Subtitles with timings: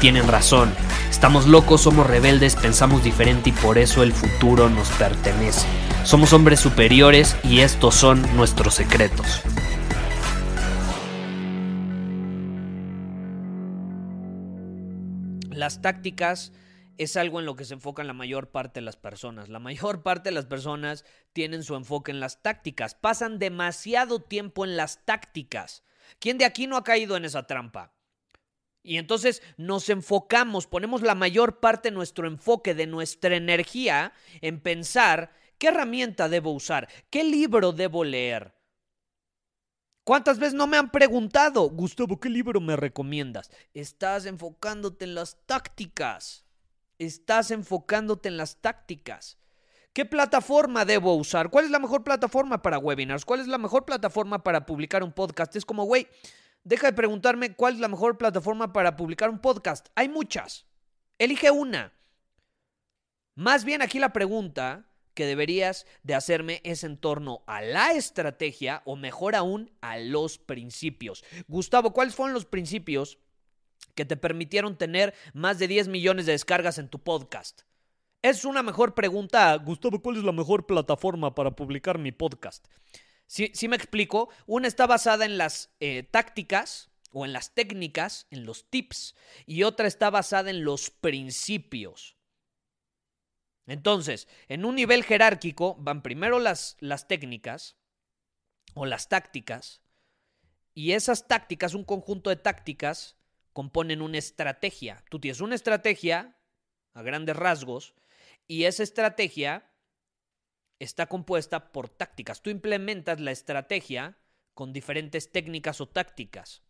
[0.00, 0.72] tienen razón.
[1.10, 5.66] Estamos locos, somos rebeldes, pensamos diferente y por eso el futuro nos pertenece.
[6.04, 9.42] Somos hombres superiores y estos son nuestros secretos.
[15.50, 16.52] Las tácticas
[16.96, 19.50] es algo en lo que se enfocan la mayor parte de las personas.
[19.50, 22.94] La mayor parte de las personas tienen su enfoque en las tácticas.
[22.94, 25.84] Pasan demasiado tiempo en las tácticas.
[26.18, 27.92] ¿Quién de aquí no ha caído en esa trampa?
[28.82, 34.60] Y entonces nos enfocamos, ponemos la mayor parte de nuestro enfoque, de nuestra energía en
[34.60, 38.54] pensar qué herramienta debo usar, qué libro debo leer.
[40.04, 43.50] ¿Cuántas veces no me han preguntado, Gustavo, qué libro me recomiendas?
[43.74, 46.46] Estás enfocándote en las tácticas
[47.00, 49.38] estás enfocándote en las tácticas.
[49.92, 51.50] ¿Qué plataforma debo usar?
[51.50, 53.24] ¿Cuál es la mejor plataforma para webinars?
[53.24, 55.56] ¿Cuál es la mejor plataforma para publicar un podcast?
[55.56, 56.06] Es como, güey,
[56.64, 59.88] deja de preguntarme cuál es la mejor plataforma para publicar un podcast.
[59.94, 60.66] Hay muchas.
[61.18, 61.92] Elige una.
[63.34, 68.82] Más bien aquí la pregunta que deberías de hacerme es en torno a la estrategia
[68.84, 71.24] o mejor aún a los principios.
[71.48, 73.18] Gustavo, ¿cuáles fueron los principios
[73.94, 77.62] que te permitieron tener más de 10 millones de descargas en tu podcast?
[78.22, 82.66] Es una mejor pregunta, Gustavo, ¿cuál es la mejor plataforma para publicar mi podcast?
[83.30, 88.44] Si, me explico, una está basada en las eh, tácticas o en las técnicas, en
[88.44, 89.14] los tips,
[89.46, 92.16] y otra está basada en los principios.
[93.68, 97.76] Entonces, en un nivel jerárquico van primero las, las técnicas
[98.74, 99.80] o las tácticas,
[100.74, 103.16] y esas tácticas, un conjunto de tácticas,
[103.52, 105.04] componen una estrategia.
[105.08, 106.36] Tú tienes una estrategia
[106.94, 107.94] a grandes rasgos
[108.48, 109.69] y esa estrategia
[110.80, 112.42] está compuesta por tácticas.
[112.42, 114.18] Tú implementas la estrategia
[114.54, 116.62] con diferentes técnicas o tácticas.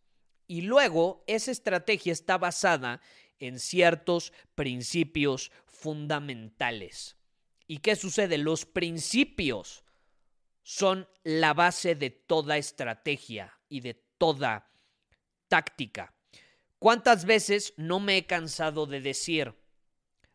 [0.47, 3.01] Y luego esa estrategia está basada
[3.39, 7.17] en ciertos principios fundamentales.
[7.67, 8.37] ¿Y qué sucede?
[8.37, 9.83] Los principios
[10.61, 14.69] son la base de toda estrategia y de toda
[15.47, 16.13] táctica.
[16.79, 19.55] ¿Cuántas veces no me he cansado de decir,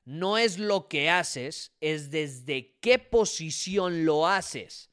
[0.06, 4.90] no es lo que haces, es desde qué posición lo haces?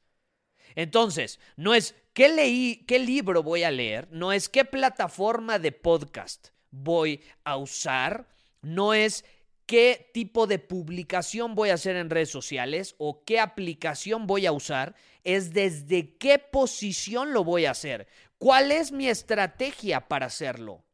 [0.74, 5.72] Entonces, no es qué leí, qué libro voy a leer, no es qué plataforma de
[5.72, 8.28] podcast voy a usar,
[8.60, 9.24] no es
[9.66, 14.52] qué tipo de publicación voy a hacer en redes sociales o qué aplicación voy a
[14.52, 18.08] usar, es desde qué posición lo voy a hacer,
[18.38, 20.84] cuál es mi estrategia para hacerlo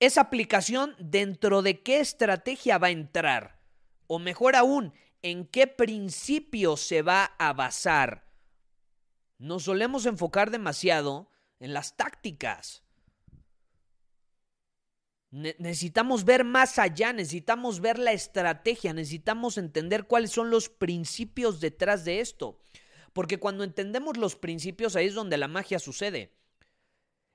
[0.00, 3.60] esa aplicación dentro de qué estrategia va a entrar.
[4.06, 8.26] O mejor aún, en qué principio se va a basar.
[9.38, 12.82] Nos solemos enfocar demasiado en las tácticas.
[15.30, 22.04] necesitamos ver más allá, necesitamos ver la estrategia, necesitamos entender cuáles son los principios detrás
[22.04, 22.58] de esto.
[23.12, 26.32] Porque cuando entendemos los principios, ahí es donde la magia sucede.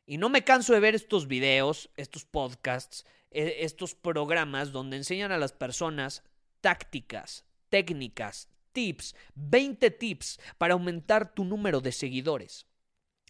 [0.06, 5.32] Y no me canso de ver estos videos, estos podcasts, e, estos programas donde enseñan
[5.32, 6.24] a las personas
[6.62, 12.68] tácticas, técnicas, tips, 20 tips para aumentar tu número de seguidores.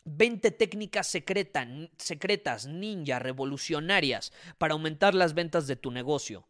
[0.06, 6.48] 20 técnicas secretas, ninja, revolucionarias para aumentar las ventas de tu negocio.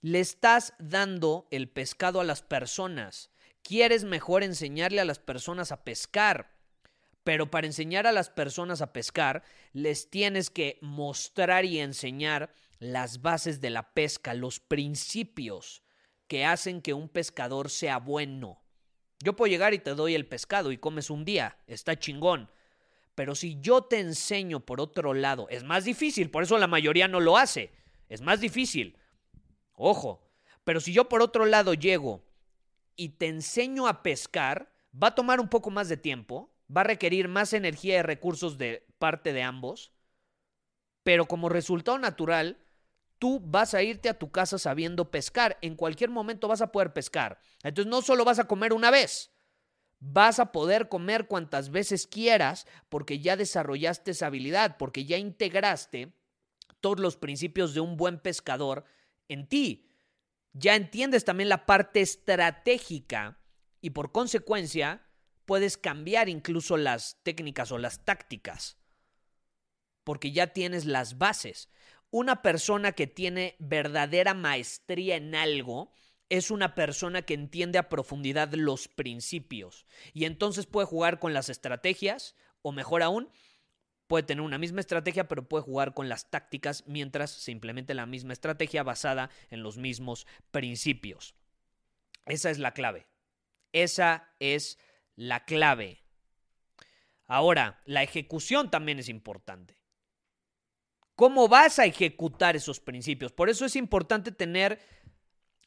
[0.00, 3.30] Le estás dando el pescado a las personas.
[3.62, 6.54] Quieres mejor enseñarle a las personas a pescar.
[7.24, 9.42] Pero para enseñar a las personas a pescar,
[9.72, 15.82] les tienes que mostrar y enseñar las bases de la pesca, los principios
[16.26, 18.62] que hacen que un pescador sea bueno.
[19.22, 22.50] Yo puedo llegar y te doy el pescado y comes un día, está chingón.
[23.14, 27.06] Pero si yo te enseño por otro lado, es más difícil, por eso la mayoría
[27.06, 27.70] no lo hace,
[28.08, 28.96] es más difícil.
[29.74, 30.28] Ojo,
[30.64, 32.24] pero si yo por otro lado llego
[32.96, 36.84] y te enseño a pescar, va a tomar un poco más de tiempo, va a
[36.84, 39.92] requerir más energía y recursos de parte de ambos,
[41.02, 42.58] pero como resultado natural,
[43.18, 45.58] tú vas a irte a tu casa sabiendo pescar.
[45.60, 47.38] En cualquier momento vas a poder pescar.
[47.62, 49.32] Entonces no solo vas a comer una vez,
[50.00, 56.12] vas a poder comer cuantas veces quieras porque ya desarrollaste esa habilidad, porque ya integraste
[56.80, 58.84] todos los principios de un buen pescador
[59.28, 59.88] en ti.
[60.52, 63.38] Ya entiendes también la parte estratégica
[63.80, 65.06] y por consecuencia
[65.44, 68.76] puedes cambiar incluso las técnicas o las tácticas
[70.04, 71.68] porque ya tienes las bases.
[72.10, 75.92] Una persona que tiene verdadera maestría en algo
[76.28, 81.48] es una persona que entiende a profundidad los principios y entonces puede jugar con las
[81.48, 83.30] estrategias o mejor aún,
[84.06, 88.06] puede tener una misma estrategia pero puede jugar con las tácticas mientras se implemente la
[88.06, 91.34] misma estrategia basada en los mismos principios.
[92.26, 93.06] Esa es la clave.
[93.72, 94.78] Esa es
[95.16, 96.02] la clave.
[97.26, 99.82] Ahora, la ejecución también es importante
[101.22, 103.32] cómo vas a ejecutar esos principios.
[103.32, 104.80] Por eso es importante tener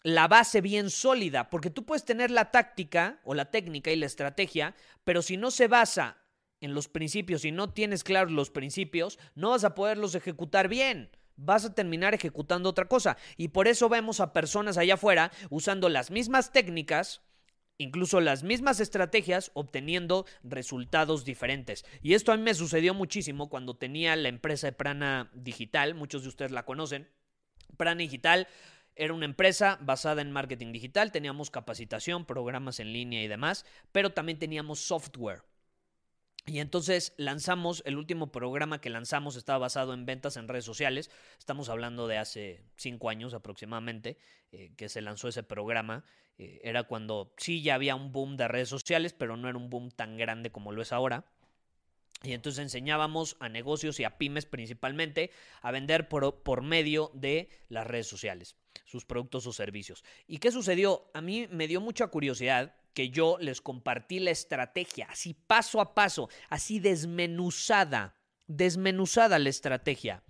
[0.04, 4.06] la base bien sólida, porque tú puedes tener la táctica o la técnica y la
[4.06, 6.18] estrategia, pero si no se basa
[6.62, 11.10] en los principios y no tienes claros los principios, no vas a poderlos ejecutar bien.
[11.38, 13.18] Vas a terminar ejecutando otra cosa.
[13.36, 17.22] Y por eso vemos a personas allá afuera usando las mismas técnicas,
[17.77, 21.86] incluso las mismas estrategias obteniendo resultados diferentes.
[22.01, 26.24] Y esto a mí me sucedió muchísimo cuando tenía la empresa de Prana Digital, muchos
[26.24, 27.10] de ustedes la conocen.
[27.77, 28.48] Prana Digital
[28.95, 34.12] era una empresa basada en marketing digital, teníamos capacitación, programas en línea y demás, pero
[34.12, 35.44] también teníamos software.
[36.48, 41.10] Y entonces lanzamos, el último programa que lanzamos estaba basado en ventas en redes sociales.
[41.39, 44.19] Estamos hablando de hace cinco años aproximadamente
[44.51, 46.06] eh, que se lanzó ese programa.
[46.38, 49.70] Eh, era cuando sí ya había un boom de redes sociales, pero no era un
[49.70, 51.26] boom tan grande como lo es ahora.
[52.24, 57.50] Y entonces enseñábamos a negocios y a pymes principalmente a vender por, por, medio de
[57.70, 58.56] las redes sociales,
[58.86, 60.04] sus productos o servicios.
[60.28, 61.10] ¿Y qué sucedió?
[61.14, 65.94] A mí me dio mucha curiosidad que yo les compartí la estrategia, así paso a
[65.94, 68.16] paso, así desmenuzada,
[68.48, 70.24] desmenuzada la estrategia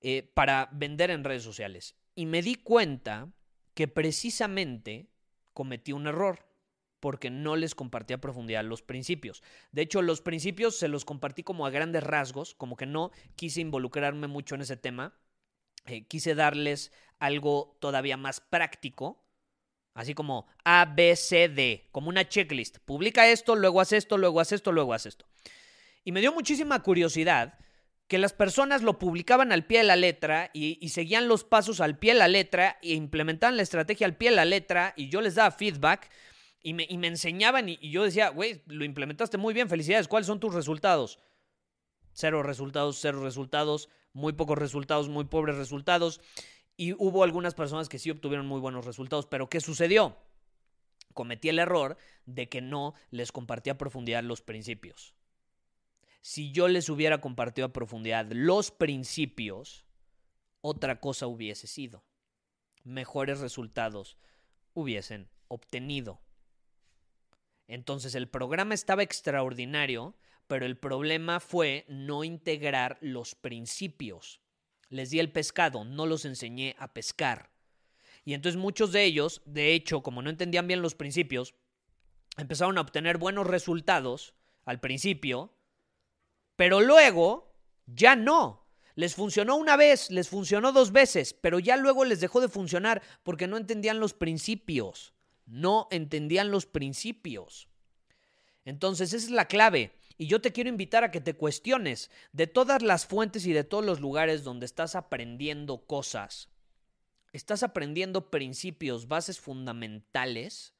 [0.00, 1.94] eh, para vender en redes sociales.
[2.14, 3.30] Y me di cuenta
[3.78, 5.08] que precisamente
[5.54, 6.44] cometí un error
[6.98, 9.44] porque no les compartí a profundidad los principios.
[9.70, 13.60] De hecho, los principios se los compartí como a grandes rasgos, como que no quise
[13.60, 15.14] involucrarme mucho en ese tema.
[15.86, 16.90] Eh, quise darles
[17.20, 19.24] algo todavía más práctico,
[19.94, 22.78] así como A, B, C, D, como una checklist.
[22.78, 25.24] Publica esto, luego haz esto, luego haz esto, luego haz esto.
[26.02, 27.56] Y me dio muchísima curiosidad
[28.08, 31.98] que las personas lo publicaban al pie de la letra y, seguían los pasos al
[31.98, 35.20] pie de la letra e implementaban la estrategia al pie de la letra y yo
[35.20, 36.10] les daba feedback
[36.62, 40.40] y me, enseñaban y, y yo decía, güey, lo implementaste muy bien, felicidades, ¿cuáles son
[40.40, 41.18] tus resultados?
[42.12, 46.20] Cero resultados, cero resultados, muy pocos resultados, muy pobres resultados.
[46.76, 50.16] Y hubo algunas personas que sí obtuvieron muy buenos resultados, pero ¿qué sucedió?
[51.12, 55.17] Cometí el error de que no les compartí a profundidad los principios
[56.28, 59.86] si yo les hubiera compartido a profundidad los principios,
[60.60, 62.04] otra cosa hubiese sido.
[62.84, 64.18] Mejores resultados
[64.74, 66.20] hubiesen obtenido.
[67.66, 74.42] Entonces el programa estaba extraordinario, pero el problema fue no integrar los principios.
[74.90, 77.52] Les di el pescado, no los enseñé a pescar.
[78.26, 81.54] Y entonces muchos de ellos, de hecho, como no entendían bien los principios,
[82.36, 84.34] empezaron a obtener buenos resultados
[84.66, 85.54] al principio,
[86.58, 87.54] pero luego
[87.86, 88.66] ya no.
[88.96, 93.00] Les funcionó una vez, les funcionó dos veces, pero ya luego les dejó de funcionar
[93.22, 95.14] porque no entendían los principios.
[95.46, 97.68] No entendían los principios.
[98.64, 99.92] Entonces, esa es la clave.
[100.16, 103.62] Y yo te quiero invitar a que te cuestiones de todas las fuentes y de
[103.62, 106.48] todos los lugares donde estás aprendiendo cosas.
[107.32, 110.74] ¿Estás aprendiendo principios, bases fundamentales?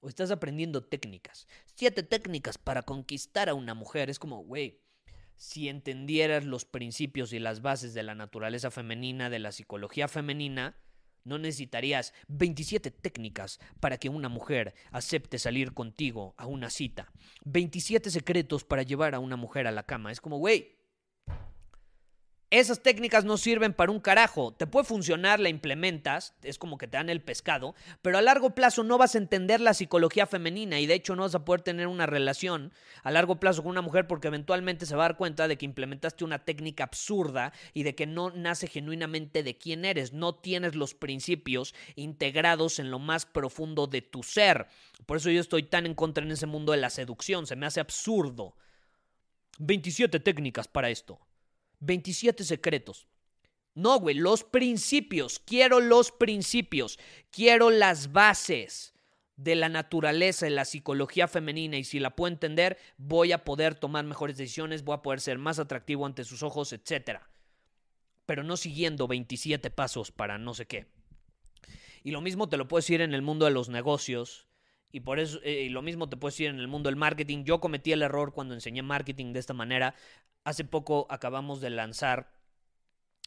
[0.00, 1.46] ¿O estás aprendiendo técnicas?
[1.76, 4.10] Siete técnicas para conquistar a una mujer.
[4.10, 4.80] Es como, güey,
[5.38, 10.76] si entendieras los principios y las bases de la naturaleza femenina, de la psicología femenina,
[11.24, 17.12] no necesitarías 27 técnicas para que una mujer acepte salir contigo a una cita.
[17.44, 20.10] 27 secretos para llevar a una mujer a la cama.
[20.10, 20.77] Es como, güey,
[22.50, 24.54] esas técnicas no sirven para un carajo.
[24.54, 28.54] Te puede funcionar, la implementas, es como que te dan el pescado, pero a largo
[28.54, 31.60] plazo no vas a entender la psicología femenina y de hecho no vas a poder
[31.60, 35.16] tener una relación a largo plazo con una mujer porque eventualmente se va a dar
[35.18, 39.84] cuenta de que implementaste una técnica absurda y de que no nace genuinamente de quién
[39.84, 44.68] eres, no tienes los principios integrados en lo más profundo de tu ser.
[45.04, 47.66] Por eso yo estoy tan en contra en ese mundo de la seducción, se me
[47.66, 48.56] hace absurdo.
[49.58, 51.20] 27 técnicas para esto.
[51.80, 53.08] 27 secretos.
[53.74, 55.38] No, güey, los principios.
[55.38, 56.98] Quiero los principios.
[57.30, 58.92] Quiero las bases
[59.36, 63.76] de la naturaleza, de la psicología femenina y si la puedo entender, voy a poder
[63.76, 67.20] tomar mejores decisiones, voy a poder ser más atractivo ante sus ojos, etc.
[68.26, 70.86] Pero no siguiendo 27 pasos para no sé qué.
[72.02, 74.47] Y lo mismo te lo puedo decir en el mundo de los negocios.
[74.90, 77.44] Y por eso, eh, lo mismo te puedo decir en el mundo del marketing.
[77.44, 79.94] Yo cometí el error cuando enseñé marketing de esta manera.
[80.44, 82.32] Hace poco acabamos de lanzar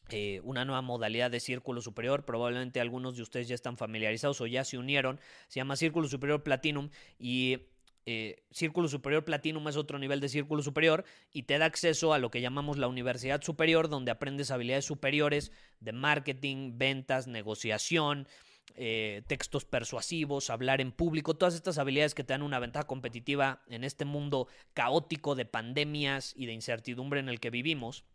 [0.10, 2.26] eh, una nueva modalidad de círculo superior.
[2.26, 5.20] Probablemente algunos de ustedes ya están familiarizados o ya se unieron.
[5.48, 6.90] Se llama Círculo Superior Platinum
[7.20, 7.60] y
[8.06, 12.20] eh, Círculo Superior Platinum es otro nivel de Círculo Superior y te da acceso a
[12.20, 18.28] lo que llamamos la Universidad Superior, donde aprendes habilidades superiores de marketing, ventas, negociación.
[18.76, 23.62] Eh, textos persuasivos, hablar en público, todas estas habilidades que te dan una ventaja competitiva
[23.68, 28.06] en este mundo caótico de pandemias y de incertidumbre en el que vivimos.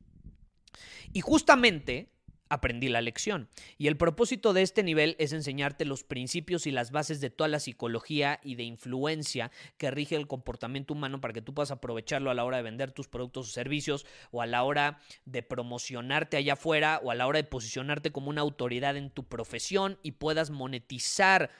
[1.12, 2.10] Y justamente
[2.48, 3.48] aprendí la lección.
[3.78, 7.48] Y el propósito de este nivel es enseñarte los principios y las bases de toda
[7.48, 12.30] la psicología y de influencia que rige el comportamiento humano para que tú puedas aprovecharlo
[12.30, 16.36] a la hora de vender tus productos o servicios o a la hora de promocionarte
[16.36, 20.12] allá afuera o a la hora de posicionarte como una autoridad en tu profesión y
[20.12, 21.50] puedas monetizar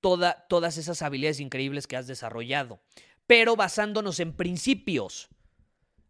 [0.00, 2.80] todas esas habilidades increíbles que has desarrollado.
[3.26, 5.28] Pero basándonos en principios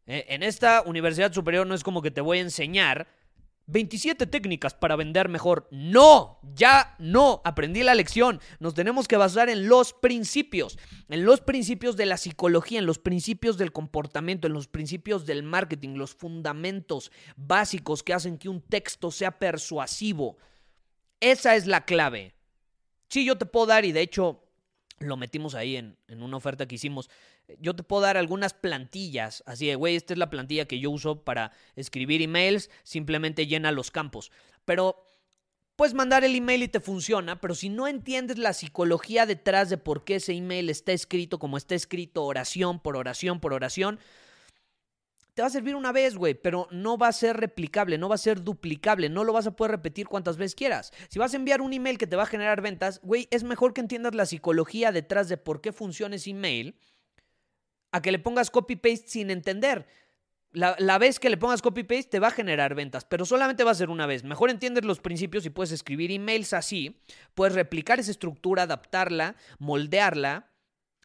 [0.06, 3.06] eh, en esta universidad superior no es como que te voy a enseñar
[3.66, 5.68] 27 técnicas para vender mejor.
[5.70, 8.40] No, ya no, aprendí la lección.
[8.60, 10.78] Nos tenemos que basar en los principios,
[11.08, 15.42] en los principios de la psicología, en los principios del comportamiento, en los principios del
[15.42, 20.36] marketing, los fundamentos básicos que hacen que un texto sea persuasivo.
[21.20, 22.34] Esa es la clave.
[23.08, 24.42] Sí, yo te puedo dar, y de hecho
[25.04, 27.10] lo metimos ahí en, en una oferta que hicimos,
[27.58, 30.90] yo te puedo dar algunas plantillas, así de, güey, esta es la plantilla que yo
[30.90, 34.30] uso para escribir emails, simplemente llena los campos.
[34.64, 35.04] Pero
[35.76, 39.78] puedes mandar el email y te funciona, pero si no entiendes la psicología detrás de
[39.78, 43.98] por qué ese email está escrito como está escrito, oración por oración por oración,
[45.34, 48.16] te va a servir una vez, güey, pero no va a ser replicable, no va
[48.16, 50.92] a ser duplicable, no lo vas a poder repetir cuantas veces quieras.
[51.08, 53.72] Si vas a enviar un email que te va a generar ventas, güey, es mejor
[53.72, 56.76] que entiendas la psicología detrás de por qué funciona ese email
[57.92, 59.86] a que le pongas copy-paste sin entender.
[60.52, 63.74] La, vez que le pongas copy-paste te va a generar ventas, pero solamente va a
[63.74, 64.22] ser una vez.
[64.22, 67.00] Mejor entiendes los principios y puedes escribir emails así,
[67.32, 70.50] puedes replicar esa estructura, adaptarla, moldearla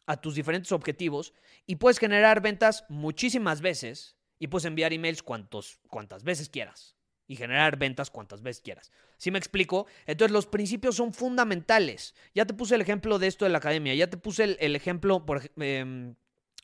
[0.04, 1.32] a tus diferentes objetivos
[1.64, 7.36] y puedes generar ventas muchísimas veces y puedes enviar emails cuantos, cuantas veces quieras y
[7.36, 8.90] generar ventas cuantas veces quieras.
[9.18, 9.86] ¿Sí me explico?
[10.06, 12.14] Entonces los principios son fundamentales.
[12.34, 15.26] Ya te puse el ejemplo de esto de la academia, ya te puse el, ejemplo,
[15.26, 16.14] por, eh,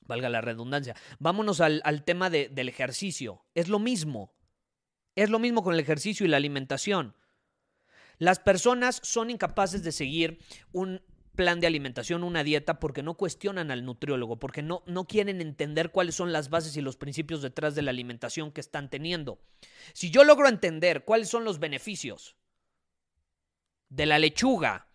[0.06, 0.96] valga la redundancia.
[1.18, 3.44] Vámonos al, tema del ejercicio.
[3.54, 4.32] Es lo mismo.
[5.14, 7.14] Es lo mismo con el ejercicio y la alimentación.
[8.18, 10.38] Las personas son incapaces de seguir
[10.72, 11.02] un
[11.34, 15.90] plan de alimentación, una dieta, porque no cuestionan al nutriólogo, porque no, no quieren entender
[15.90, 19.40] cuáles son las bases y los principios detrás de la alimentación que están teniendo.
[19.92, 22.36] Si yo logro entender cuáles son los beneficios
[23.88, 24.88] de la lechuga,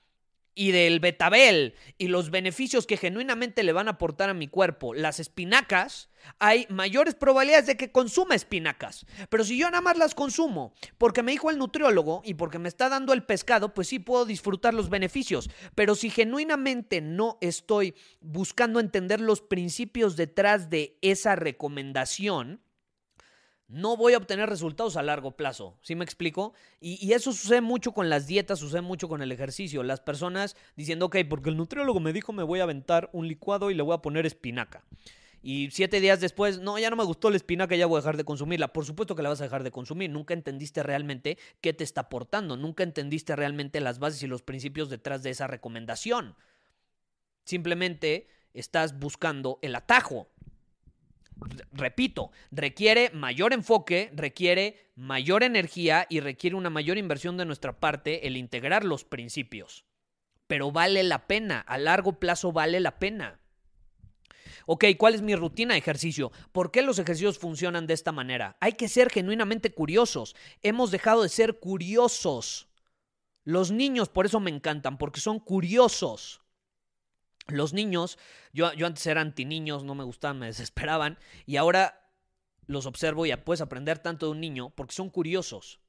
[0.59, 4.93] y del betabel y los beneficios que genuinamente le van a aportar a mi cuerpo
[4.93, 9.05] las espinacas, hay mayores probabilidades de que consuma espinacas.
[9.29, 12.69] Pero si yo nada más las consumo porque me dijo el nutriólogo y porque me
[12.69, 15.49] está dando el pescado, pues sí puedo disfrutar los beneficios.
[15.75, 22.61] Pero si genuinamente no estoy buscando entender los principios detrás de esa recomendación,
[23.69, 25.77] no voy a obtener resultados a largo plazo.
[25.83, 26.53] ¿Sí me explico?
[26.81, 29.83] Y, eso sucede mucho con las dietas, sucede mucho con el ejercicio.
[29.83, 33.69] Las personas diciendo, ok, porque el nutriólogo me dijo me voy a aventar un licuado
[33.69, 34.83] y le voy a poner espinaca.
[35.41, 38.17] Y siete días después, no, ya no me gustó la espinaca, ya voy a dejar
[38.17, 38.73] de consumirla.
[38.73, 40.09] Por supuesto que la vas a dejar de consumir.
[40.09, 42.57] Nunca entendiste realmente qué te está aportando.
[42.57, 46.35] Nunca entendiste realmente las bases y los principios detrás de esa recomendación.
[47.45, 50.29] Simplemente estás buscando el atajo
[51.71, 58.27] repito, requiere mayor enfoque, requiere mayor energía y requiere una mayor inversión de nuestra parte
[58.27, 59.85] el integrar los principios.
[60.47, 63.38] Pero vale la pena, a largo plazo vale la pena.
[64.71, 66.31] Ok, ¿cuál es mi rutina de ejercicio?
[66.51, 68.55] ¿Por qué los ejercicios funcionan de esta manera?
[68.59, 70.35] Hay que ser genuinamente curiosos.
[70.61, 72.67] Hemos dejado de ser curiosos.
[73.43, 76.41] Los niños por eso me encantan, porque son curiosos.
[77.47, 78.19] Los niños,
[78.53, 82.13] yo, yo antes era anti niños, no me gustaban, me desesperaban, y ahora
[82.67, 85.79] los observo y puedes aprender tanto de un niño porque son curiosos.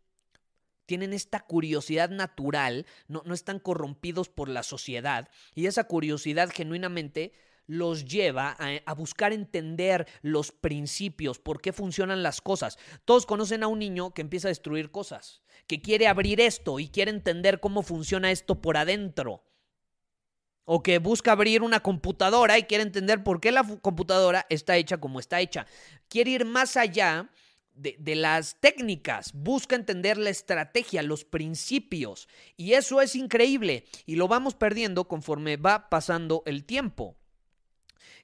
[0.86, 7.34] Tienen esta curiosidad natural, no, no están corrompidos por la sociedad, y esa curiosidad genuinamente
[7.70, 12.78] los lleva a, buscar entender los principios, por qué funcionan las cosas.
[13.04, 16.88] Todos conocen a un niño que empieza a destruir cosas, que quiere abrir esto y
[16.88, 19.44] quiere entender cómo funciona esto por adentro.
[20.64, 24.98] O que busca abrir una computadora y quiere entender por qué la computadora está hecha
[24.98, 25.64] como está hecha.
[26.08, 27.30] Quiere ir más allá
[27.72, 32.28] de, las técnicas, busca entender la estrategia, los principios.
[32.56, 37.19] Y eso es increíble y lo vamos perdiendo conforme va pasando el tiempo.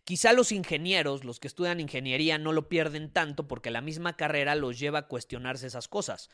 [0.07, 4.55] Quizá los ingenieros, los que estudian ingeniería, no lo pierden tanto porque la misma carrera
[4.55, 6.31] los lleva a cuestionarse esas cosas.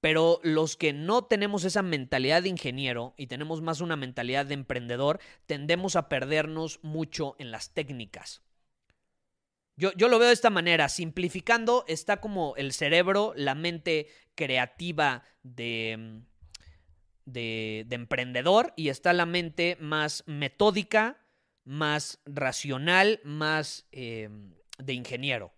[0.00, 4.54] Pero los que no tenemos esa mentalidad de ingeniero y tenemos más una mentalidad de
[4.54, 8.42] emprendedor, tendemos a perdernos mucho en las técnicas.
[9.76, 16.22] Yo, lo veo de esta manera, simplificando, está como el cerebro, la mente creativa de,
[17.24, 21.20] de emprendedor y está la mente más metódica,
[21.68, 25.52] más racional, más em, de ingeniero.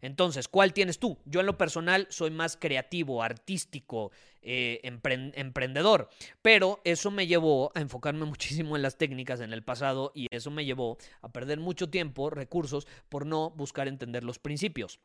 [0.00, 1.18] Entonces, ¿cuál tienes tú?
[1.24, 6.10] Yo en lo personal soy más creativo, artístico, eh, emprendedor,
[6.42, 10.52] pero eso me llevó a enfocarme muchísimo en las técnicas en el pasado y eso
[10.52, 15.00] me llevó a perder mucho tiempo, recursos, por no buscar entender los principios.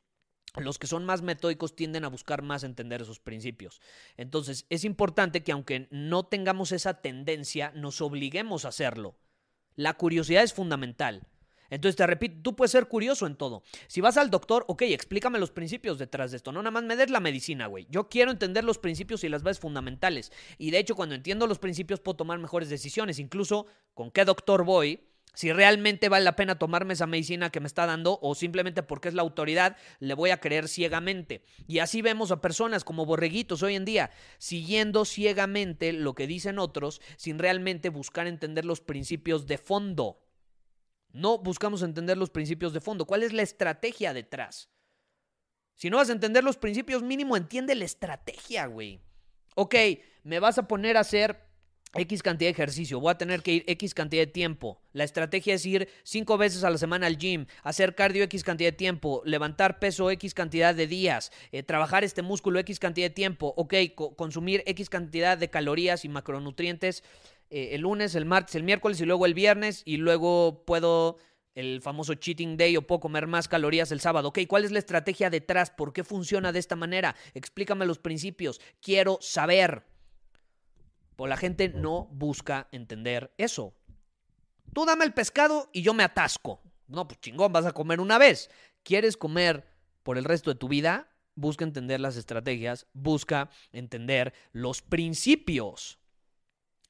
[0.56, 3.82] Los que son más metódicos tienden a buscar más entender esos principios.
[4.18, 9.16] Entonces, es importante que aunque no tengamos esa tendencia, nos obliguemos a hacerlo.
[9.76, 11.24] La curiosidad es fundamental.
[11.72, 13.64] Entonces te repito, tú puedes ser curioso en todo.
[13.88, 16.52] Si vas al doctor, ok, explícame los principios detrás de esto.
[16.52, 17.88] No nada más me des la medicina, güey.
[17.90, 20.34] Yo quiero entender los principios y las bases fundamentales.
[20.58, 23.20] Y de hecho, cuando entiendo los principios, puedo tomar mejores decisiones.
[23.20, 25.00] Incluso con qué doctor voy,
[25.34, 29.08] si realmente vale la pena tomarme esa medicina que me está dando o simplemente porque
[29.08, 31.44] es la autoridad, le voy a creer ciegamente.
[31.68, 36.60] Y así vemos a personas como borreguitos hoy en día, siguiendo ciegamente lo que dicen
[36.60, 40.22] otros sin realmente buscar entender los principios de fondo.
[41.14, 43.06] No buscamos entender los principios de fondo.
[43.06, 44.70] ¿Cuál es la estrategia detrás?
[45.76, 49.02] Si no vas a entender los principios, mínimo entiende la estrategia, güey.
[49.56, 49.76] Ok,
[50.24, 51.51] me vas a poner a hacer
[51.94, 54.80] X cantidad de ejercicio, voy a tener que ir X cantidad de tiempo.
[54.94, 58.72] La estrategia es ir cinco veces a la semana al gym, hacer cardio X cantidad
[58.72, 63.14] de tiempo, levantar peso X cantidad de días, eh, trabajar este músculo X cantidad de
[63.14, 63.74] tiempo, ok,
[64.16, 67.04] consumir X cantidad de calorías y macronutrientes
[67.50, 71.18] eh, el lunes, el martes, el miércoles y luego el viernes y luego puedo
[71.54, 74.30] el famoso cheating day o puedo comer más calorías el sábado.
[74.30, 75.70] Ok, ¿cuál es la estrategia detrás?
[75.70, 77.18] ¿Por qué funciona de esta manera?
[77.34, 78.62] Explícame los principios.
[78.80, 79.91] Quiero saber.
[81.22, 83.76] Pues la gente no busca entender eso.
[84.74, 86.64] Tú dame el pescado y yo me atasco.
[86.88, 88.50] No, pues chingón, vas a comer una vez.
[88.82, 89.68] ¿Quieres comer
[90.02, 91.12] por el resto de tu vida?
[91.36, 96.00] Busca entender las estrategias, busca entender los principios.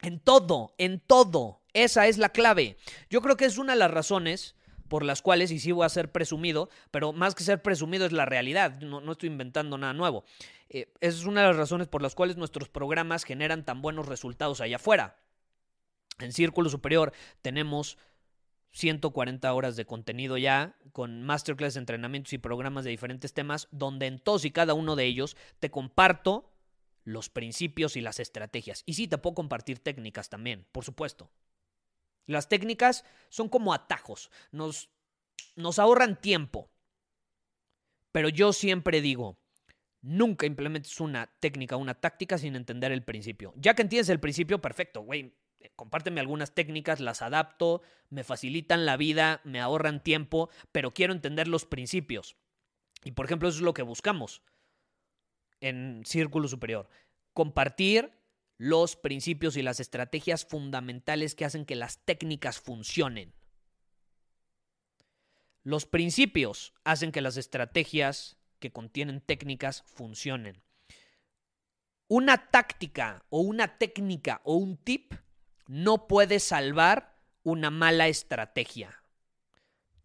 [0.02, 1.64] En todo, en todo.
[1.74, 2.78] Esa es la clave.
[3.10, 4.56] Yo creo que es una de las razones
[4.92, 8.12] por las cuales, y sí voy a ser presumido, pero más que ser presumido es
[8.12, 10.26] la realidad, no, estoy inventando nada nuevo.
[10.68, 14.06] Eh, esa es una de las razones por las cuales nuestros programas generan tan buenos
[14.06, 15.16] resultados allá afuera.
[16.20, 17.98] En Círculo Superior tenemos
[18.72, 24.20] 140 horas de contenido ya, con masterclass, entrenamientos y programas de diferentes temas, donde en
[24.20, 26.52] todos y cada uno de ellos te comparto
[27.06, 28.84] los principios y las estrategias.
[28.86, 31.32] Y sí, te puedo compartir técnicas también, por supuesto.
[32.26, 34.90] Las técnicas son como atajos, nos,
[35.56, 36.70] nos ahorran tiempo.
[38.12, 39.38] Pero yo siempre digo,
[40.02, 43.54] nunca implementes una técnica, una táctica sin entender el principio.
[43.56, 45.36] Ya que entiendes el principio, perfecto, güey,
[45.76, 51.48] compárteme algunas técnicas, las adapto, me facilitan la vida, me ahorran tiempo, pero quiero entender
[51.48, 52.36] los principios.
[53.04, 54.42] Y por ejemplo, eso es lo que buscamos
[55.60, 56.90] en Círculo Superior.
[57.34, 58.12] Compartir
[58.62, 63.34] los principios y las estrategias fundamentales que hacen que las técnicas funcionen.
[65.64, 70.62] Los principios hacen que las estrategias que contienen técnicas funcionen.
[72.08, 75.16] Una táctica o una técnica o un tip
[75.66, 79.02] no puede salvar una mala estrategia.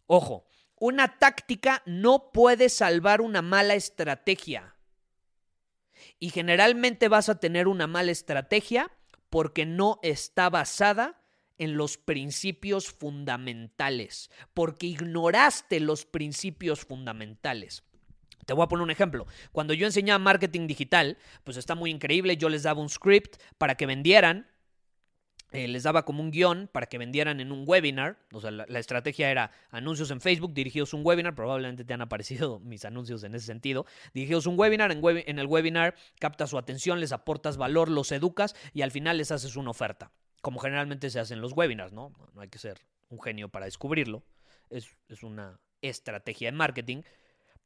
[0.07, 0.47] Ojo,
[0.79, 4.76] una táctica no puede salvar una mala estrategia.
[6.19, 8.91] Y generalmente vas a tener una mala estrategia
[9.29, 11.21] porque no está basada
[11.57, 17.83] en los principios fundamentales, porque ignoraste los principios fundamentales.
[18.45, 19.27] Te voy a poner un ejemplo.
[19.51, 22.37] Cuando yo enseñaba marketing digital, pues está muy increíble.
[22.37, 24.47] Yo les daba un script para que vendieran
[25.51, 28.17] eh, les daba como un guion para que vendieran en un webinar.
[28.33, 31.35] O sea, la, estrategia era anuncios en Facebook dirigidos a un webinar.
[31.35, 33.85] Probablemente te han aparecido mis anuncios en ese sentido.
[34.13, 34.91] Dirigidos a un webinar.
[34.91, 39.31] En, el webinar captas su atención, les aportas valor, los educas y al final les
[39.31, 40.11] haces una oferta.
[40.41, 42.13] Como generalmente se hacen los webinars, ¿no?
[42.33, 42.79] No hay que ser
[43.09, 44.23] un genio para descubrirlo.
[44.69, 47.03] Es, es una estrategia de marketing.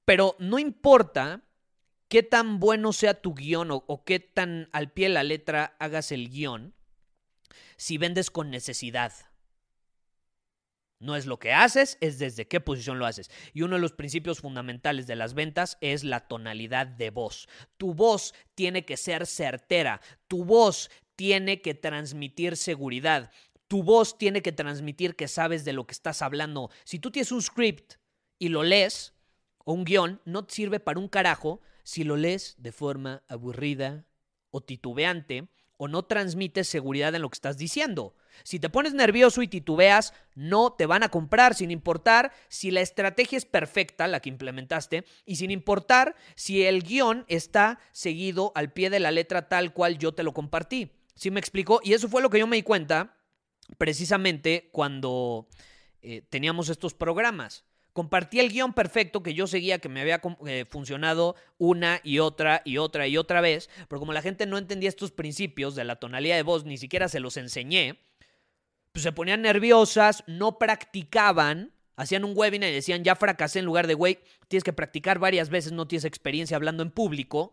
[0.06, 1.42] Pero no importa
[2.10, 5.76] qué tan bueno sea tu guion o, o, qué tan al pie de la letra
[5.80, 6.76] hagas el guion,
[7.78, 9.14] si vendes con necesidad.
[11.00, 13.32] No es lo que haces, es desde qué posición lo haces.
[13.54, 17.50] Y uno de los principios fundamentales de las ventas es la tonalidad de voz.
[17.78, 20.00] Tu voz tiene que ser certera.
[20.28, 23.32] Tu voz tiene que transmitir seguridad.
[23.68, 26.70] Tu voz tiene que transmitir que sabes de lo que estás hablando.
[26.84, 27.96] Si tú tienes un script
[28.38, 29.16] y lo lees,
[29.66, 34.06] o un guion, no te sirve para un carajo si lo lees de forma aburrida
[34.52, 35.48] o titubeante
[35.82, 38.14] o no transmites seguridad en lo que estás diciendo.
[38.44, 42.82] Si te pones nervioso y titubeas, no te van a comprar sin importar si la
[42.82, 48.72] estrategia es perfecta, la que implementaste, y sin importar si el guion está seguido al
[48.72, 50.92] pie de la letra tal cual yo te lo compartí.
[51.16, 51.82] ¿Sí me explico?
[51.84, 53.18] Y eso fue lo que yo me di cuenta
[53.80, 55.48] precisamente cuando
[56.04, 57.66] eh, teníamos estos programas.
[57.94, 62.62] Compartí el guion perfecto que yo seguía, que me había eh, funcionado una y otra
[62.64, 65.98] y otra y otra vez, pero como la gente no entendía estos principios de la
[65.98, 68.00] tonalidad de voz, ni siquiera se los enseñé,
[68.94, 73.88] pues se ponían nerviosas, no practicaban, hacían un webinar y decían, ya fracasé en lugar
[73.88, 77.52] de, güey, tienes que practicar varias veces, no tienes experiencia hablando en público.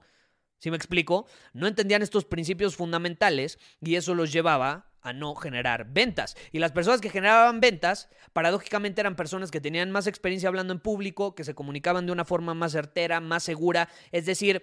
[0.61, 1.27] ¿Sí me explico?
[1.53, 6.37] No entendían estos principios fundamentales y eso los llevaba no generar ventas.
[6.53, 10.81] Y las personas que generaban ventas, paradójicamente eran personas que tenían más experiencia hablando en
[10.81, 13.89] público, que se comunicaban de una forma más certera, más segura.
[14.13, 14.63] Es decir,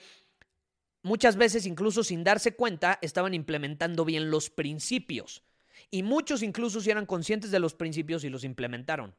[1.03, 5.43] muchas veces incluso sin darse cuenta estaban implementando bien los principios.
[5.91, 9.15] Y muchos incluso si eran conscientes de los principios y los implementaron.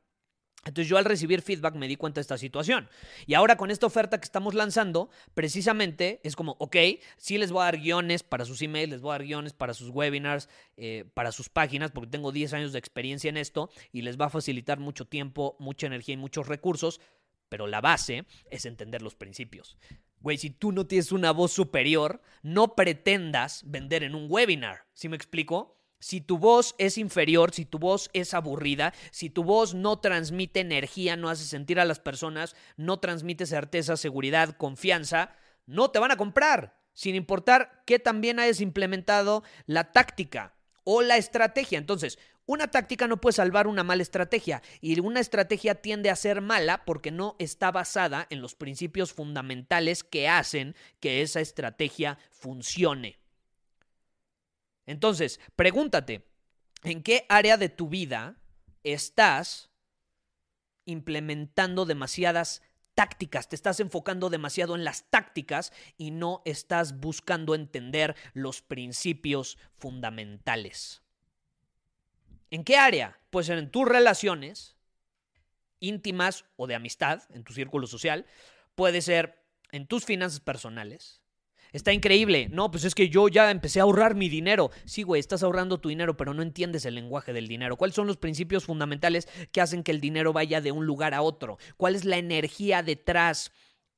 [0.67, 2.89] Entonces yo al recibir feedback me di cuenta de esta situación.
[3.27, 6.77] Y ahora con esta oferta que estamos lanzando, precisamente es como, ok,
[7.17, 9.75] sí les voy a dar guiones para sus emails, les voy a dar guiones para
[9.75, 14.03] sus webinars, eh, para sus páginas, porque tengo 10 años de experiencia en esto y
[14.03, 17.01] les va a facilitar mucho tiempo, mucha energía y muchos recursos,
[17.49, 19.79] pero la base es entender los principios.
[20.21, 24.87] Güey, si tú no tienes una voz superior, no pretendas vender en un webinar.
[24.93, 25.79] ¿Sí me explico?
[25.99, 30.61] Si tu voz es inferior, si tu voz es aburrida, si tu voz no transmite
[30.61, 35.33] energía, no hace sentir a las personas, no transmite certeza, seguridad, confianza,
[35.67, 40.55] no te van a comprar, sin importar qué también hayas implementado la táctica
[40.85, 41.79] o la estrategia.
[41.79, 46.41] Entonces, una táctica no puede salvar una mala estrategia y una estrategia tiende a ser
[46.41, 53.19] mala porque no está basada en los principios fundamentales que hacen que esa estrategia funcione.
[54.87, 56.27] Entonces, pregúntate,
[56.85, 58.37] ¿en qué área de tu vida
[58.85, 59.71] estás
[60.85, 62.63] implementando demasiadas
[62.95, 63.49] tácticas?
[63.49, 71.03] Te estás enfocando demasiado en las tácticas y no estás buscando entender los principios fundamentales.
[72.51, 73.19] ¿En qué área?
[73.31, 74.77] Puede ser en tus relaciones
[75.81, 78.27] íntimas o de amistad, en tu círculo social.
[78.75, 81.23] Puede ser en tus finanzas personales,
[81.77, 82.49] Está increíble.
[82.51, 84.71] No, pues es que yo ya empecé a ahorrar mi dinero.
[84.87, 87.77] Sí, güey, estás ahorrando tu dinero, pero no entiendes el lenguaje del dinero.
[87.77, 91.21] ¿Cuáles son los principios fundamentales que hacen que el dinero vaya de un lugar a
[91.21, 91.59] otro?
[91.77, 93.53] ¿Cuál es la energía detrás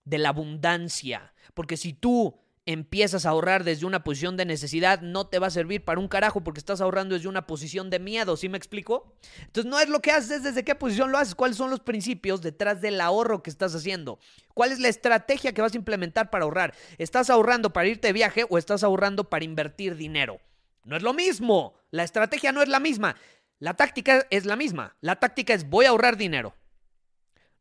[0.04, 1.32] de la abundancia?
[1.54, 5.50] Porque si tú empiezas a ahorrar desde una posición de necesidad, no te va a
[5.50, 9.16] servir para un carajo porque estás ahorrando desde una posición de miedo, ¿sí me explico?
[9.40, 12.42] Entonces no es lo que haces, desde qué posición lo haces, cuáles son los principios
[12.42, 14.18] detrás del ahorro que estás haciendo,
[14.52, 16.74] cuál es la estrategia que vas a implementar para ahorrar.
[16.98, 20.38] ¿Estás ahorrando para irte de viaje o estás ahorrando para invertir dinero?
[20.84, 23.16] No es lo mismo, la estrategia no es la misma,
[23.60, 26.54] la táctica es la misma, la táctica es voy a ahorrar dinero.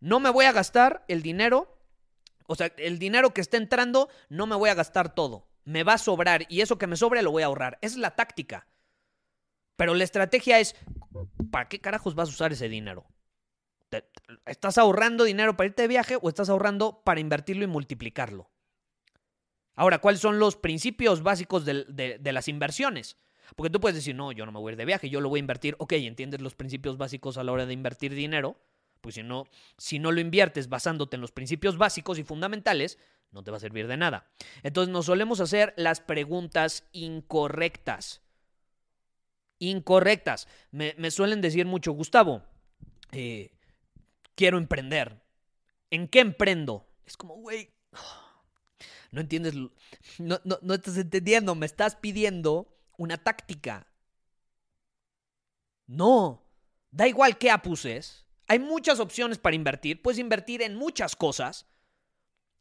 [0.02, 1.77] No me voy a gastar el dinero
[2.48, 5.48] o sea, el dinero que está entrando no me voy a gastar todo.
[5.64, 7.78] Me va a sobrar y eso que me sobre lo voy a ahorrar.
[7.82, 8.68] Esa es la táctica.
[9.76, 10.76] Pero la estrategia es,
[11.52, 13.06] ¿para qué carajos vas a usar ese dinero?
[14.46, 18.50] ¿Estás ahorrando dinero para irte de viaje o estás ahorrando para invertirlo y multiplicarlo?
[19.76, 23.18] Ahora, ¿cuáles son los principios básicos de, de, las inversiones?
[23.56, 25.30] Porque tú puedes decir, no, yo no me voy a ir de viaje, yo lo
[25.30, 25.76] voy a invertir.
[25.78, 28.58] Ok, entiendes los principios básicos a la hora de invertir dinero.
[29.02, 32.98] Pues si no, si no lo inviertes basándote en los principios básicos y fundamentales,
[33.32, 34.30] no te va a servir de nada.
[34.64, 38.22] Entonces nos solemos hacer las preguntas incorrectas.
[39.60, 40.48] Incorrectas.
[40.72, 42.44] Me, suelen decir mucho, Gustavo,
[43.12, 43.52] eh,
[44.36, 45.22] quiero emprender.
[45.90, 46.88] ¿En qué emprendo?
[47.06, 47.72] Es como, güey,
[49.12, 53.88] no entiendes, no, no, no estás entendiendo, me estás pidiendo una táctica.
[55.88, 56.44] No,
[56.92, 60.02] da igual qué apuses, hay muchas opciones para invertir.
[60.02, 61.68] Puedes invertir en muchas cosas.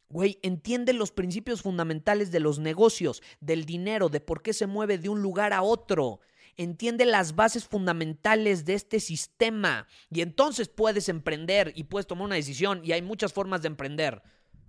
[0.09, 4.97] Güey, entiende los principios fundamentales de los negocios, del dinero, de por qué se mueve
[4.97, 6.21] de un lugar a otro.
[6.55, 12.35] entiende las bases fundamentales de este sistema y entonces puedes emprender y puedes tomar una
[12.35, 14.23] decisión y hay muchas formas de emprender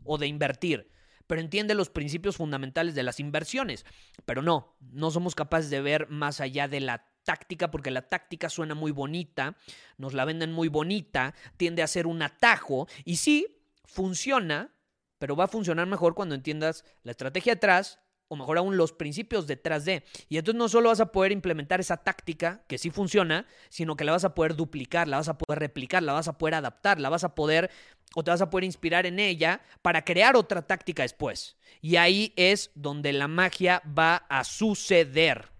[0.04, 0.90] o de invertir
[1.28, 3.84] pero entiende los principios fundamentales de las inversiones.
[4.24, 8.48] Pero no, no somos capaces de ver más allá de la táctica porque la táctica
[8.48, 9.54] suena muy bonita,
[9.98, 13.46] nos la venden muy bonita, tiende a ser un atajo y sí,
[13.84, 14.72] funciona,
[15.18, 19.46] pero va a funcionar mejor cuando entiendas la estrategia detrás o mejor aún los principios
[19.46, 20.04] detrás de.
[20.30, 24.04] Y entonces no solo vas a poder implementar esa táctica que sí funciona, sino que
[24.04, 26.98] la vas a poder duplicar, la vas a poder replicar, la vas a poder adaptar,
[26.98, 27.70] la vas a poder
[28.14, 31.58] o te vas a poder inspirar en ella para crear otra táctica después.
[31.82, 35.57] Y ahí es donde la magia va a suceder.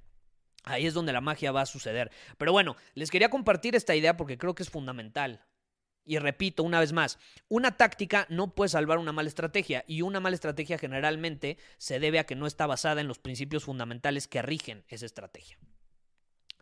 [0.65, 2.11] Ahí es donde la magia va a suceder.
[2.37, 5.45] Pero bueno, les quería compartir esta idea porque creo que es fundamental.
[6.05, 7.19] Y repito una vez más,
[7.49, 12.19] una táctica no puede salvar una mala estrategia y una mala estrategia generalmente se debe
[12.19, 15.59] a que no está basada en los principios fundamentales que rigen esa estrategia.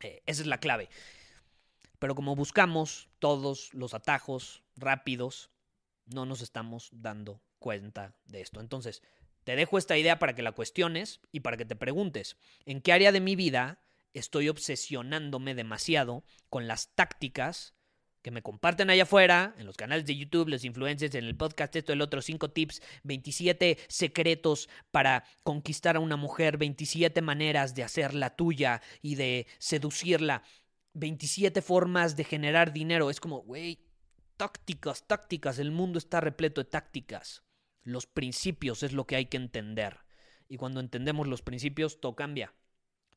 [0.02, 0.88] Eh, esa es la clave.
[1.98, 5.50] Pero como buscamos todos los atajos rápidos,
[6.06, 8.60] no nos estamos dando cuenta de esto.
[8.60, 9.02] Entonces,
[9.44, 12.92] te dejo esta idea para que la cuestiones y para que te preguntes, ¿en qué
[12.92, 13.78] área de mi vida
[14.18, 17.74] estoy obsesionándome demasiado con las tácticas
[18.26, 21.76] que me comparten allá afuera, en los canales de YouTube, los influencers, en el podcast,
[21.76, 27.84] esto, el otro, 5 tips, 27 secretos para conquistar a una mujer, 27 maneras de
[27.84, 30.42] hacerla tuya y de seducirla,
[30.94, 33.10] 27 formas de generar dinero.
[33.10, 33.86] Es como, güey,
[34.36, 37.44] tácticas, tácticas, el mundo está repleto de tácticas.
[37.84, 40.00] Los principios es lo que hay que entender.
[40.48, 42.52] Y cuando entendemos los principios, todo cambia.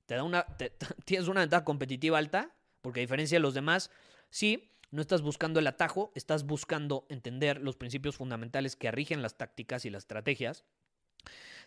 [0.09, 0.47] Te da una,
[1.05, 3.91] tienes una ventaja competitiva alta, porque a diferencia de los demás,
[4.31, 9.37] sí, no estás buscando el atajo, estás buscando entender los principios fundamentales que rigen las
[9.37, 10.65] tácticas y las estrategias.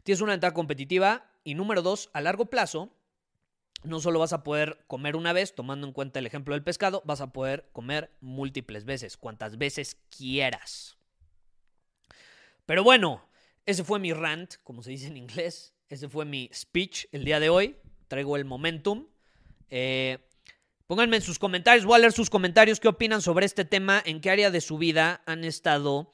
[0.02, 2.92] Tienes una ventaja competitiva y número dos, a largo plazo,
[3.84, 7.00] no solo vas a poder comer una vez, tomando en cuenta el ejemplo del pescado,
[7.04, 10.98] vas a poder comer múltiples veces, cuantas veces quieras.
[12.66, 13.24] Pero bueno,
[13.66, 15.76] ese fue mi rant, como se dice en inglés.
[15.88, 17.76] Ese fue mi speech el día de hoy.
[18.12, 19.06] Traigo el momentum.
[19.70, 20.18] Eh,
[20.86, 24.20] Pónganme en sus comentarios, voy a leer sus comentarios, qué opinan sobre este tema, en
[24.20, 26.12] qué área de su vida han estado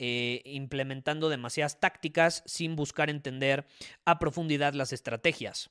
[0.00, 3.64] eh, implementando demasiadas tácticas sin buscar entender
[4.04, 5.70] a profundidad las estrategias.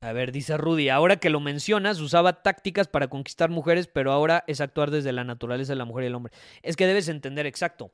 [0.00, 4.44] A ver, dice Rudy, ahora que lo mencionas, usaba tácticas para conquistar mujeres, pero ahora
[4.46, 6.32] es actuar desde la naturaleza de la mujer y el hombre.
[6.62, 7.92] Es que debes entender exacto.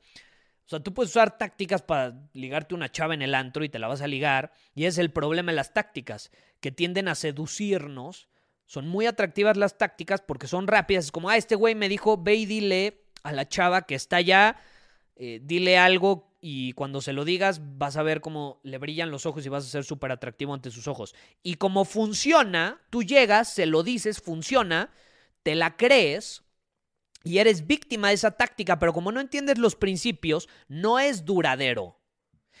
[0.69, 3.79] O sea, tú puedes usar tácticas para ligarte una chava en el antro y te
[3.79, 4.51] la vas a ligar.
[4.75, 6.29] Y es el problema de las tácticas,
[6.59, 8.27] que tienden a seducirnos.
[8.67, 11.05] Son muy atractivas las tácticas porque son rápidas.
[11.05, 14.17] Es como, ah, este güey me dijo, ve y dile a la chava que está
[14.17, 14.57] allá,
[15.15, 19.25] eh, dile algo y cuando se lo digas vas a ver cómo le brillan los
[19.25, 21.15] ojos y vas a ser súper atractivo ante sus ojos.
[21.41, 24.91] Y como funciona, tú llegas, se lo dices, funciona,
[25.41, 26.43] te la crees
[27.23, 31.99] y eres víctima de esa táctica, pero como no entiendes los principios, no es duradero.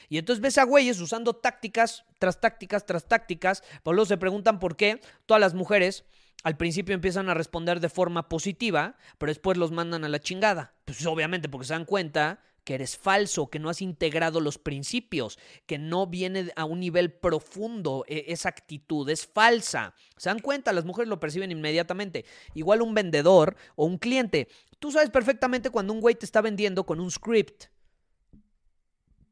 [0.09, 4.59] Y entonces ves a güeyes usando tácticas tras tácticas tras tácticas, por luego se preguntan
[4.59, 6.05] por qué todas las mujeres
[6.43, 10.73] al principio empiezan a responder de forma positiva, pero después los mandan a la chingada.
[10.85, 12.39] Pues obviamente porque se dan cuenta
[12.69, 17.11] que eres falso, que no has integrado los principios, que no viene a un nivel
[17.11, 19.95] profundo, e, esa actitud es falsa.
[20.17, 22.25] Se dan cuenta, las mujeres lo perciben inmediatamente.
[22.53, 26.85] Igual un vendedor o un cliente, tú sabes perfectamente cuando un güey te está vendiendo
[26.85, 27.71] con un script.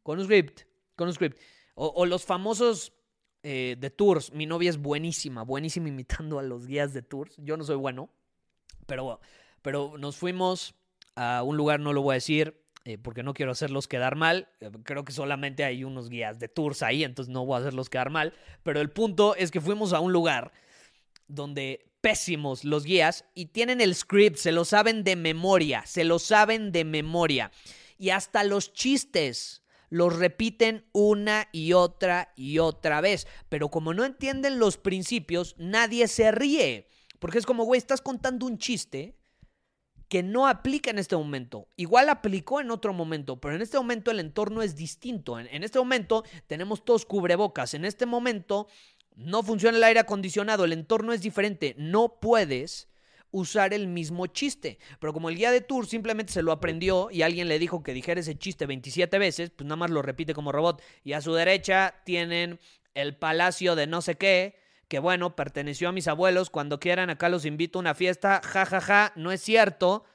[0.01, 0.61] Con un script,
[0.95, 1.39] con un script.
[1.75, 2.91] O, los famosos
[3.43, 4.33] eh, de tours.
[4.33, 7.35] Mi novia es buenísima, buenísima imitando a los guías de tours.
[7.37, 8.09] Yo no soy bueno,
[8.87, 9.19] pero,
[9.61, 10.73] pero nos fuimos
[11.15, 14.47] a un lugar, no lo voy a decir, eh, porque no quiero hacerlos quedar mal.
[14.61, 17.89] Eh, creo que solamente hay unos guías de tours ahí, entonces no voy a hacerlos
[17.89, 18.33] quedar mal.
[18.63, 20.53] Pero el punto es que fuimos a un lugar
[21.27, 26.17] donde pésimos los guías y tienen el script, se lo saben de memoria, se lo
[26.17, 27.51] saben de memoria.
[27.97, 33.27] Y hasta los chistes los repiten una y otra y otra vez.
[33.49, 36.87] Pero como no entienden los principios, nadie se ríe.
[37.19, 39.16] Porque es como, güey, estás contando un chiste
[40.07, 41.67] que no aplica en este momento.
[41.75, 45.39] Igual aplicó en otro momento, pero en este momento el entorno es distinto.
[45.39, 47.73] En, este momento tenemos todos cubrebocas.
[47.73, 48.67] En este momento
[49.15, 51.75] no funciona el aire acondicionado, el entorno es diferente.
[51.77, 52.87] No puedes
[53.31, 54.79] usar el mismo chiste.
[54.99, 57.93] Pero como el guía de tour simplemente se lo aprendió y alguien le dijo que
[57.93, 60.81] dijera ese chiste 27 veces, pues nada más lo repite como robot.
[61.03, 62.59] Y a su derecha tienen
[62.93, 67.29] el palacio de no sé qué que bueno, perteneció a mis abuelos, cuando quieran acá
[67.29, 70.05] los invito a una fiesta, ja, ja, ja, no es cierto,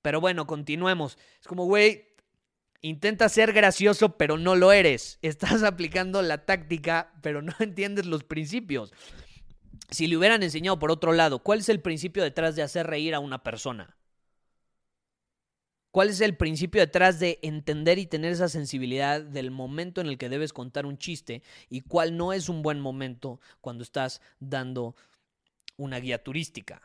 [0.00, 1.18] pero bueno, continuemos.
[1.40, 2.12] Es como, güey,
[2.84, 5.20] Intenta ser gracioso, pero no lo eres.
[5.22, 8.92] Estás aplicando la táctica, pero no entiendes los principios.
[9.90, 13.14] Si le hubieran enseñado por otro lado, ¿cuál es el principio detrás de hacer reír
[13.14, 13.96] a una persona?
[15.92, 20.16] ¿Cuál es el principio detrás de entender y tener esa sensibilidad del momento en el
[20.16, 24.96] que debes contar un chiste y cuál no es un buen momento cuando estás dando
[25.76, 26.80] una guía turística?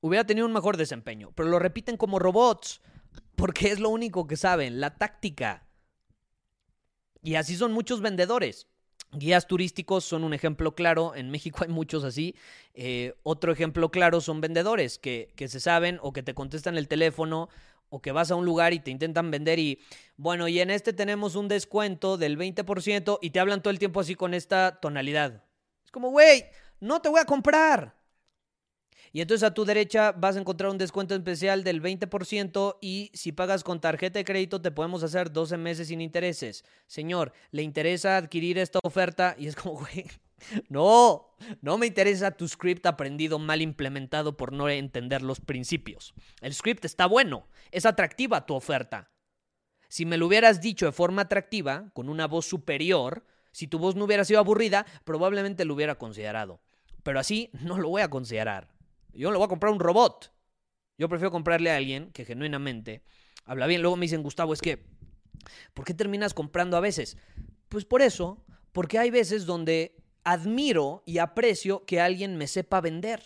[0.00, 2.80] Hubiera tenido un mejor desempeño, pero lo repiten como robots,
[3.34, 5.66] porque es lo único que saben, la táctica.
[7.24, 8.68] Y así son muchos vendedores.
[9.10, 12.36] Guías turísticos son un ejemplo claro, en México hay muchos así.
[12.74, 16.86] Eh, otro ejemplo claro son vendedores que, que se saben o que te contestan el
[16.86, 17.48] teléfono
[17.88, 19.80] o que vas a un lugar y te intentan vender y,
[20.16, 24.00] bueno, y en este tenemos un descuento del 20% y te hablan todo el tiempo
[24.00, 25.44] así con esta tonalidad.
[25.84, 26.44] Es como, güey,
[26.80, 27.94] no te voy a comprar.
[29.12, 33.32] Y entonces a tu derecha vas a encontrar un descuento especial del 20% y si
[33.32, 36.64] pagas con tarjeta de crédito te podemos hacer 12 meses sin intereses.
[36.86, 39.34] Señor, ¿le interesa adquirir esta oferta?
[39.38, 40.06] Y es como, güey,
[40.68, 46.14] no, no me interesa tu script aprendido mal implementado por no entender los principios.
[46.40, 49.10] El script está bueno, es atractiva tu oferta.
[49.88, 53.94] Si me lo hubieras dicho de forma atractiva, con una voz superior, si tu voz
[53.94, 56.60] no hubiera sido aburrida, probablemente lo hubiera considerado.
[57.02, 58.68] Pero así no lo voy a considerar.
[59.12, 60.32] Yo no le voy a comprar un robot.
[60.98, 63.02] Yo prefiero comprarle a alguien que genuinamente
[63.44, 63.80] habla bien.
[63.80, 64.84] Luego me dicen, Gustavo, es que,
[65.72, 67.16] ¿por qué terminas comprando a veces?
[67.68, 69.96] Pues por eso, porque hay veces donde
[70.26, 73.22] admiro y aprecio que alguien me sepa vender,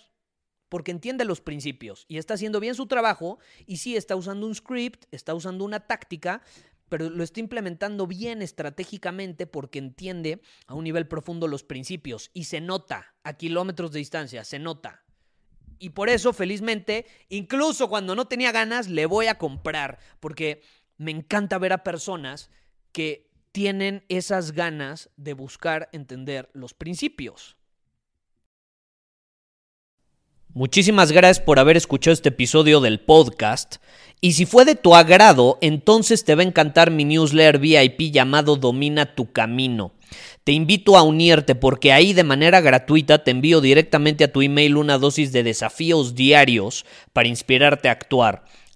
[0.69, 4.55] porque entiende los principios y está haciendo bien su trabajo y sí está usando un
[4.55, 6.43] script, está usando una táctica,
[6.91, 12.45] pero lo está implementando bien estratégicamente porque entiende a un nivel profundo los principios y
[12.45, 15.03] se nota a kilómetros de distancia, se nota.
[15.79, 20.61] Y por eso, felizmente, incluso cuando no tenía ganas, le voy a comprar, porque
[20.99, 22.51] me encanta ver a personas
[22.93, 27.57] que tienen esas ganas de buscar entender los principios.
[30.53, 33.77] Muchísimas gracias por haber escuchado este episodio del podcast.
[34.21, 38.57] Y si fue de tu agrado, entonces te va a encantar mi newsletter VIP llamado
[38.57, 39.93] Domina tu Camino.
[40.43, 44.77] Te invito a unirte porque ahí de manera gratuita te envío directamente a tu email
[44.77, 48.45] una dosis de desafíos diarios para inspirarte a actuar.